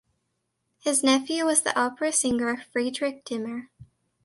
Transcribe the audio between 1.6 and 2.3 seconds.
the opera